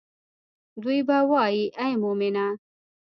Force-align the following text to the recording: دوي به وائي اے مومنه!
دوي 0.81 0.97
به 1.07 1.17
وائي 1.29 1.63
اے 1.79 1.89
مومنه! 2.01 2.45